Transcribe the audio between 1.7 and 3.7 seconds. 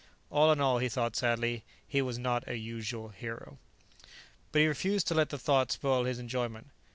he was not a usual hero.